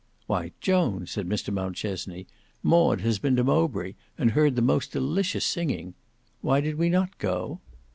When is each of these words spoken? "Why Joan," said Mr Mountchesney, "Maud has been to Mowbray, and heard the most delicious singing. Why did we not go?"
"Why 0.25 0.51
Joan," 0.61 1.05
said 1.05 1.29
Mr 1.29 1.53
Mountchesney, 1.53 2.25
"Maud 2.63 3.01
has 3.01 3.19
been 3.19 3.35
to 3.35 3.43
Mowbray, 3.43 3.93
and 4.17 4.31
heard 4.31 4.55
the 4.55 4.63
most 4.63 4.91
delicious 4.91 5.45
singing. 5.45 5.93
Why 6.41 6.59
did 6.59 6.73
we 6.79 6.89
not 6.89 7.15
go?" 7.19 7.59